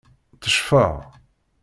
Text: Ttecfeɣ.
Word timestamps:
Ttecfeɣ. 0.35 0.95